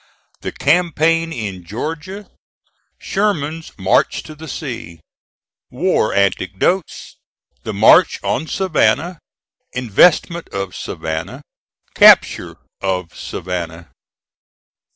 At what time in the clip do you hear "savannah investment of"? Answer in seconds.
8.47-10.75